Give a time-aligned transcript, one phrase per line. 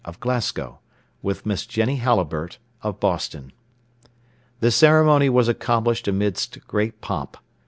[0.03, 0.79] of Glasgow,
[1.21, 3.51] with Miss Jenny Halliburtt, of Boston.
[4.59, 7.37] The ceremony was accomplished amidst great pomp.